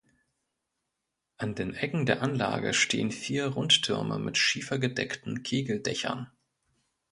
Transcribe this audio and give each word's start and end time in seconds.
An 1.37 1.53
den 1.53 1.75
Ecken 1.75 2.07
der 2.07 2.23
Anlage 2.23 2.73
stehen 2.73 3.11
vier 3.11 3.49
Rundtürme 3.49 4.17
mit 4.17 4.35
schiefergedeckten 4.35 5.43
Kegeldächern. 5.43 6.31